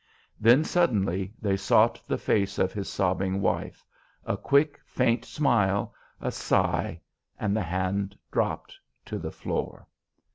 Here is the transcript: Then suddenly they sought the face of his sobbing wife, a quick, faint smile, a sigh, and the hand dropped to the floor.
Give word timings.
Then 0.39 0.63
suddenly 0.63 1.31
they 1.39 1.55
sought 1.55 2.01
the 2.07 2.17
face 2.17 2.57
of 2.57 2.73
his 2.73 2.89
sobbing 2.89 3.39
wife, 3.39 3.85
a 4.25 4.35
quick, 4.35 4.79
faint 4.83 5.23
smile, 5.25 5.93
a 6.19 6.31
sigh, 6.31 6.99
and 7.39 7.55
the 7.55 7.61
hand 7.61 8.17
dropped 8.31 8.79
to 9.05 9.19
the 9.19 9.29
floor. 9.31 9.85